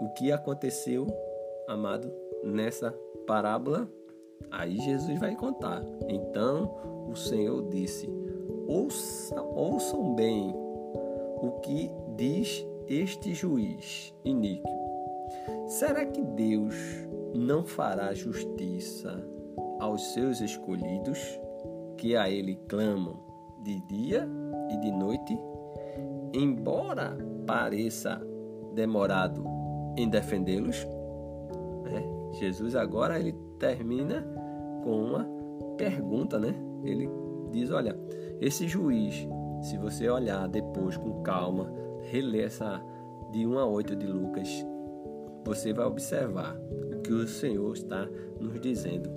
O 0.00 0.08
que 0.14 0.32
aconteceu, 0.32 1.06
amado, 1.68 2.10
nessa 2.42 2.90
parábola? 3.26 3.86
Aí 4.50 4.78
Jesus 4.78 5.18
vai 5.18 5.36
contar. 5.36 5.84
Então 6.08 7.06
o 7.06 7.14
Senhor 7.14 7.68
disse: 7.68 8.08
Ouça, 8.66 9.40
ouçam 9.42 10.14
bem 10.14 10.54
o 11.42 11.60
que 11.62 11.90
diz 12.16 12.66
este 12.88 13.34
juiz 13.34 14.14
iníquo. 14.24 14.70
Será 15.66 16.06
que 16.06 16.22
Deus 16.22 16.74
não 17.34 17.62
fará 17.62 18.14
justiça 18.14 19.22
aos 19.78 20.14
seus 20.14 20.40
escolhidos, 20.40 21.38
que 21.98 22.16
a 22.16 22.30
Ele 22.30 22.56
clamam 22.68 23.20
de 23.62 23.78
dia 23.86 24.26
e 24.70 24.76
de 24.78 24.90
noite? 24.90 25.38
Embora 26.32 27.18
pareça 27.46 28.18
demorado 28.74 29.59
em 30.02 30.08
defendê-los, 30.08 30.86
né? 31.84 32.02
Jesus 32.32 32.74
agora 32.74 33.18
ele 33.18 33.34
termina 33.58 34.24
com 34.82 35.02
uma 35.02 35.26
pergunta, 35.76 36.38
né? 36.38 36.54
Ele 36.84 37.08
diz: 37.50 37.70
Olha, 37.70 37.96
esse 38.40 38.66
juiz, 38.66 39.26
se 39.62 39.76
você 39.76 40.08
olhar 40.08 40.48
depois 40.48 40.96
com 40.96 41.22
calma, 41.22 41.72
reler 42.10 42.46
essa 42.46 42.82
de 43.30 43.46
1 43.46 43.58
a 43.58 43.66
8 43.66 43.96
de 43.96 44.06
Lucas, 44.06 44.66
você 45.44 45.72
vai 45.72 45.86
observar 45.86 46.56
o 46.92 47.00
que 47.00 47.12
o 47.12 47.26
Senhor 47.26 47.72
está 47.72 48.08
nos 48.38 48.60
dizendo. 48.60 49.10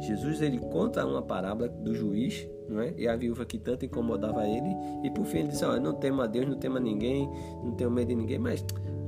Jesus 0.00 0.40
ele 0.40 0.58
conta 0.58 1.06
uma 1.06 1.22
parábola 1.22 1.68
do 1.68 1.94
juiz, 1.94 2.48
não 2.68 2.80
é? 2.80 2.92
E 2.96 3.06
a 3.06 3.14
viúva 3.14 3.44
que 3.44 3.58
tanto 3.58 3.84
incomodava 3.84 4.46
ele, 4.46 4.74
e 5.04 5.10
por 5.10 5.24
fim 5.24 5.38
ele 5.38 5.48
diz: 5.48 5.62
Olha, 5.62 5.80
não 5.80 5.94
temo 5.94 6.22
a 6.22 6.26
Deus, 6.26 6.48
não 6.48 6.56
temo 6.56 6.78
a 6.78 6.80
ninguém, 6.80 7.28
não 7.62 7.72
tenho 7.72 7.90
medo 7.90 8.08
de 8.08 8.16
ninguém, 8.16 8.38
mas 8.38 8.64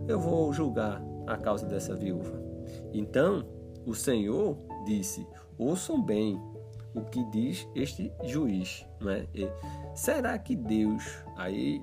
eu 0.06 0.18
vou 0.18 0.52
julgar 0.52 1.02
a 1.26 1.36
causa 1.36 1.66
dessa 1.66 1.94
viúva. 1.94 2.42
Então, 2.92 3.46
o 3.86 3.94
Senhor 3.94 4.56
disse: 4.84 5.26
Ouçam 5.58 6.00
bem 6.02 6.40
o 6.94 7.02
que 7.02 7.24
diz 7.30 7.68
este 7.74 8.12
juiz, 8.24 8.86
não 9.00 9.10
é? 9.10 9.26
E, 9.34 9.48
será 9.94 10.38
que 10.38 10.54
Deus, 10.54 11.04
aí 11.36 11.82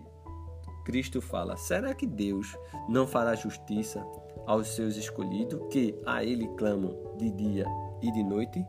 Cristo 0.84 1.22
fala: 1.22 1.56
será 1.58 1.94
que 1.94 2.08
Deus 2.08 2.58
não 2.88 3.06
fará 3.06 3.36
justiça 3.36 4.06
aos 4.46 4.68
seus 4.76 4.96
escolhidos 4.96 5.60
que 5.70 6.00
a 6.06 6.24
Ele 6.24 6.48
clamam 6.58 6.96
de 7.18 7.32
dia 7.32 7.66
e 8.02 8.12
de 8.12 8.24
noite, 8.24 8.66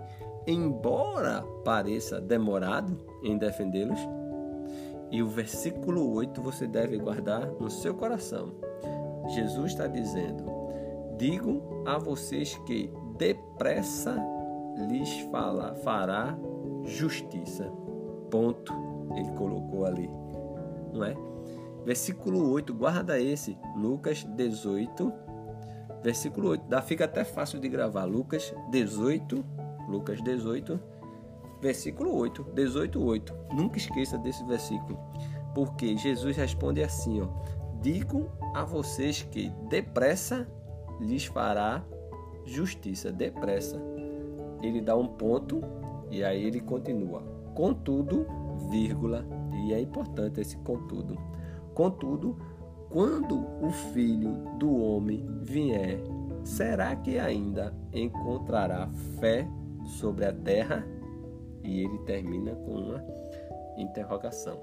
embora 0.46 1.42
pareça 1.64 2.20
demorado 2.20 2.98
em 3.22 3.38
defendê-los? 3.38 4.00
E 5.10 5.22
o 5.22 5.28
versículo 5.28 6.10
8 6.14 6.40
você 6.40 6.66
deve 6.66 6.96
guardar 6.96 7.46
no 7.60 7.70
seu 7.70 7.94
coração. 7.94 8.54
Jesus 9.28 9.72
está 9.72 9.86
dizendo: 9.86 10.44
Digo 11.16 11.84
a 11.86 11.98
vocês 11.98 12.56
que 12.66 12.92
depressa 13.16 14.16
lhes 14.88 15.20
fala, 15.30 15.74
fará 15.76 16.36
justiça. 16.84 17.70
Ponto. 18.30 18.72
Ele 19.14 19.30
colocou 19.32 19.84
ali, 19.84 20.08
não 20.92 21.04
é? 21.04 21.14
Versículo 21.84 22.50
8, 22.52 22.72
guarda 22.72 23.20
esse, 23.20 23.58
Lucas 23.76 24.24
18, 24.24 25.12
versículo 26.02 26.48
8. 26.50 26.64
Dá, 26.68 26.80
fica 26.80 27.04
até 27.04 27.24
fácil 27.24 27.60
de 27.60 27.68
gravar. 27.68 28.04
Lucas 28.04 28.54
18, 28.70 29.44
Lucas 29.88 30.22
18, 30.22 30.80
versículo 31.60 32.16
8, 32.16 32.42
18, 32.54 33.04
8. 33.04 33.34
Nunca 33.52 33.76
esqueça 33.76 34.16
desse 34.16 34.44
versículo, 34.44 34.98
porque 35.54 35.96
Jesus 35.96 36.36
responde 36.36 36.82
assim, 36.82 37.20
ó: 37.20 37.28
Digo 37.82 38.30
a 38.54 38.64
vocês 38.64 39.22
que 39.22 39.50
depressa 39.68 40.48
lhes 41.00 41.26
fará 41.26 41.84
justiça, 42.46 43.12
depressa. 43.12 43.80
Ele 44.62 44.80
dá 44.80 44.96
um 44.96 45.08
ponto 45.08 45.60
e 46.10 46.22
aí 46.22 46.44
ele 46.44 46.60
continua. 46.60 47.22
Contudo, 47.54 48.26
vírgula, 48.70 49.26
e 49.52 49.74
é 49.74 49.80
importante 49.80 50.40
esse 50.40 50.56
contudo 50.58 51.18
Contudo, 51.74 52.36
quando 52.90 53.46
o 53.64 53.70
filho 53.70 54.32
do 54.58 54.76
homem 54.76 55.26
vier, 55.40 55.98
será 56.44 56.94
que 56.94 57.18
ainda 57.18 57.74
encontrará 57.92 58.88
fé 59.18 59.48
sobre 59.84 60.26
a 60.26 60.32
terra? 60.32 60.86
E 61.64 61.80
ele 61.80 61.98
termina 62.00 62.54
com 62.54 62.72
uma 62.72 63.04
interrogação. 63.78 64.60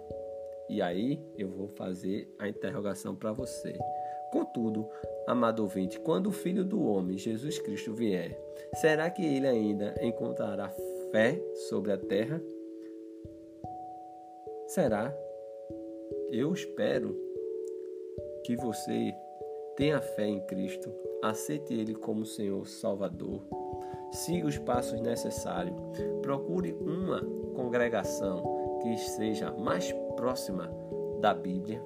E 0.70 0.82
aí 0.82 1.20
eu 1.38 1.50
vou 1.50 1.68
fazer 1.68 2.34
a 2.38 2.48
interrogação 2.48 3.16
para 3.16 3.32
você. 3.32 3.78
Contudo, 4.32 4.88
amado 5.28 5.62
ouvinte, 5.62 6.00
quando 6.00 6.28
o 6.28 6.32
Filho 6.32 6.64
do 6.64 6.84
Homem, 6.84 7.18
Jesus 7.18 7.58
Cristo, 7.60 7.94
vier, 7.94 8.40
será 8.76 9.10
que 9.10 9.26
ele 9.26 9.48
ainda 9.48 9.96
encontrará 10.02 10.70
fé 11.12 11.42
sobre 11.68 11.92
a 11.92 11.98
terra? 11.98 12.42
Será 14.68 15.12
eu 16.32 16.54
espero 16.54 17.18
que 18.46 18.56
você 18.56 19.14
tenha 19.76 20.00
fé 20.00 20.28
em 20.28 20.40
Cristo, 20.42 20.92
aceite 21.24 21.74
Ele 21.74 21.96
como 21.96 22.26
Senhor 22.26 22.68
Salvador, 22.68 23.42
siga 24.12 24.48
os 24.48 24.58
passos 24.58 25.00
necessários, 25.02 25.76
procure 26.22 26.74
uma 26.74 27.22
congregação 27.56 28.80
que 28.82 28.98
seja 28.98 29.52
mais 29.52 29.92
próxima 30.20 30.70
da 31.22 31.34
Bíblia, 31.34 31.82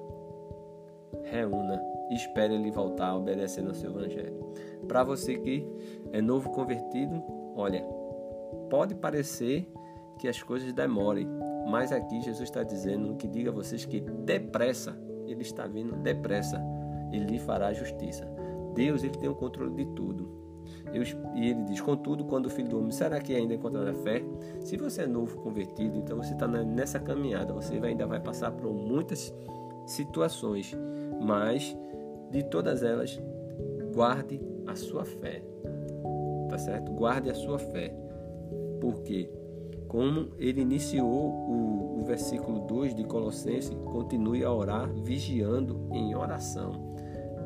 reúna 1.22 1.80
espere 2.10 2.54
Ele 2.54 2.68
voltar 2.68 3.16
obedecendo 3.16 3.68
ao 3.68 3.74
seu 3.74 3.90
Evangelho. 3.90 4.44
Para 4.88 5.04
você 5.04 5.38
que 5.38 5.64
é 6.12 6.20
novo 6.20 6.50
convertido, 6.50 7.22
olha, 7.54 7.86
pode 8.68 8.96
parecer 8.96 9.72
que 10.18 10.26
as 10.26 10.42
coisas 10.42 10.72
demorem, 10.72 11.28
mas 11.68 11.92
aqui 11.92 12.20
Jesus 12.22 12.48
está 12.48 12.64
dizendo 12.64 13.14
que 13.14 13.28
diga 13.28 13.50
a 13.50 13.54
vocês 13.54 13.84
que 13.84 14.00
depressa, 14.00 14.98
ele 15.26 15.42
está 15.42 15.68
vindo 15.68 15.94
depressa, 15.94 16.60
ele 17.12 17.26
lhe 17.26 17.38
fará 17.38 17.72
justiça. 17.72 18.26
Deus 18.74 19.04
ele 19.04 19.16
tem 19.16 19.28
o 19.28 19.36
controle 19.36 19.76
de 19.76 19.86
tudo. 19.94 20.43
E 21.34 21.50
ele 21.50 21.64
diz: 21.64 21.80
Contudo, 21.80 22.24
quando 22.24 22.46
o 22.46 22.50
filho 22.50 22.68
do 22.68 22.78
homem, 22.78 22.90
será 22.90 23.20
que 23.20 23.34
ainda 23.34 23.54
encontrará 23.54 23.92
fé? 23.94 24.22
Se 24.60 24.76
você 24.76 25.02
é 25.02 25.06
novo 25.06 25.38
convertido, 25.38 25.96
então 25.96 26.16
você 26.16 26.32
está 26.32 26.46
nessa 26.46 26.98
caminhada, 27.00 27.52
você 27.52 27.74
ainda 27.74 28.06
vai 28.06 28.20
passar 28.20 28.52
por 28.52 28.72
muitas 28.72 29.34
situações, 29.86 30.76
mas 31.20 31.76
de 32.30 32.42
todas 32.44 32.82
elas, 32.82 33.20
guarde 33.94 34.40
a 34.66 34.74
sua 34.74 35.04
fé. 35.04 35.42
tá 36.48 36.58
certo? 36.58 36.92
Guarde 36.92 37.30
a 37.30 37.34
sua 37.34 37.58
fé. 37.58 37.94
Porque 38.80 39.30
como 39.88 40.30
ele 40.38 40.60
iniciou 40.60 41.30
o, 41.30 42.00
o 42.00 42.04
versículo 42.04 42.66
2 42.66 42.94
de 42.94 43.04
Colossenses, 43.04 43.76
continue 43.84 44.44
a 44.44 44.52
orar 44.52 44.92
vigiando 44.92 45.88
em 45.92 46.14
oração. 46.14 46.94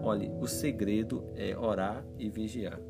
Olhe, 0.02 0.32
o 0.40 0.46
segredo 0.46 1.24
é 1.36 1.56
orar 1.56 2.02
e 2.18 2.30
vigiar. 2.30 2.80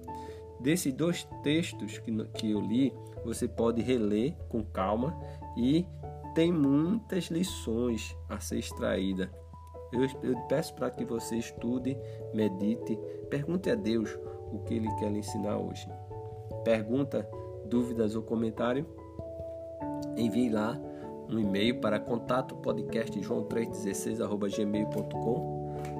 Desses 0.60 0.92
dois 0.92 1.28
textos 1.42 1.98
que, 1.98 2.12
que 2.34 2.50
eu 2.50 2.60
li, 2.60 2.92
você 3.24 3.46
pode 3.46 3.80
reler 3.82 4.34
com 4.48 4.64
calma 4.64 5.16
e 5.56 5.86
tem 6.34 6.52
muitas 6.52 7.24
lições 7.24 8.16
a 8.28 8.40
ser 8.40 8.58
extraída. 8.58 9.30
Eu, 9.92 10.02
eu 10.22 10.36
peço 10.48 10.74
para 10.74 10.90
que 10.90 11.04
você 11.04 11.36
estude, 11.36 11.96
medite, 12.34 12.98
pergunte 13.30 13.70
a 13.70 13.74
Deus 13.74 14.18
o 14.52 14.58
que 14.60 14.74
Ele 14.74 14.90
quer 14.96 15.10
lhe 15.10 15.20
ensinar 15.20 15.56
hoje. 15.58 15.88
Pergunta, 16.64 17.26
dúvidas 17.66 18.14
ou 18.14 18.22
comentário? 18.22 18.86
Envie 20.16 20.50
lá 20.50 20.78
um 21.28 21.38
e-mail 21.38 21.80
para 21.80 22.00
contato 22.00 22.56
podcast 22.56 23.18
joão316@gmail.com 23.20 25.57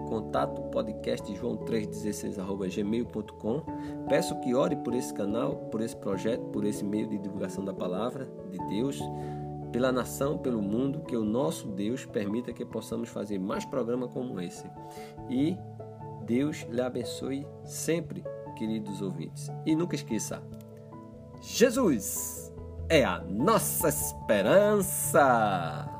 contato 0.08 0.62
podcast 0.70 1.30
joão316@gmail.com. 1.32 3.62
Peço 4.08 4.38
que 4.40 4.54
ore 4.54 4.76
por 4.76 4.94
esse 4.94 5.12
canal, 5.12 5.56
por 5.70 5.80
esse 5.80 5.96
projeto, 5.96 6.44
por 6.46 6.64
esse 6.64 6.84
meio 6.84 7.08
de 7.08 7.18
divulgação 7.18 7.64
da 7.64 7.74
palavra 7.74 8.28
de 8.50 8.58
Deus, 8.68 9.00
pela 9.70 9.92
nação, 9.92 10.38
pelo 10.38 10.62
mundo, 10.62 11.00
que 11.00 11.16
o 11.16 11.24
nosso 11.24 11.68
Deus 11.68 12.06
permita 12.06 12.52
que 12.52 12.64
possamos 12.64 13.08
fazer 13.08 13.38
mais 13.38 13.64
programas 13.64 14.12
como 14.12 14.40
esse. 14.40 14.68
E 15.28 15.56
Deus 16.24 16.66
lhe 16.70 16.80
abençoe 16.80 17.46
sempre, 17.64 18.24
queridos 18.56 19.02
ouvintes. 19.02 19.50
E 19.66 19.76
nunca 19.76 19.94
esqueça, 19.94 20.42
Jesus 21.40 22.52
é 22.88 23.04
a 23.04 23.20
nossa 23.20 23.88
esperança. 23.88 25.97